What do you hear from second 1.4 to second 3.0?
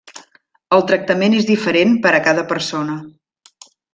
és diferent per a cada persona.